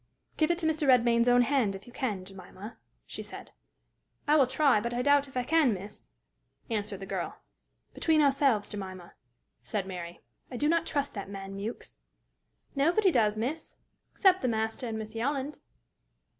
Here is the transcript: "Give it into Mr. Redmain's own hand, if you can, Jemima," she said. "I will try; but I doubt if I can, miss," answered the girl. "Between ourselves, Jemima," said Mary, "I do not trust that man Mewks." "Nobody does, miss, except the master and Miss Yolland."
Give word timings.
"Give 0.35 0.49
it 0.49 0.63
into 0.63 0.85
Mr. 0.87 0.87
Redmain's 0.87 1.27
own 1.27 1.43
hand, 1.43 1.75
if 1.75 1.85
you 1.85 1.93
can, 1.93 2.25
Jemima," 2.25 2.79
she 3.05 3.21
said. 3.21 3.51
"I 4.27 4.35
will 4.35 4.47
try; 4.47 4.81
but 4.81 4.95
I 4.95 5.03
doubt 5.03 5.27
if 5.27 5.37
I 5.37 5.43
can, 5.43 5.75
miss," 5.75 6.07
answered 6.71 7.01
the 7.01 7.05
girl. 7.05 7.37
"Between 7.93 8.19
ourselves, 8.19 8.67
Jemima," 8.67 9.13
said 9.63 9.85
Mary, 9.85 10.21
"I 10.49 10.57
do 10.57 10.67
not 10.67 10.87
trust 10.87 11.13
that 11.13 11.29
man 11.29 11.55
Mewks." 11.55 11.99
"Nobody 12.75 13.11
does, 13.11 13.37
miss, 13.37 13.75
except 14.11 14.41
the 14.41 14.47
master 14.47 14.87
and 14.87 14.97
Miss 14.97 15.13
Yolland." 15.13 15.59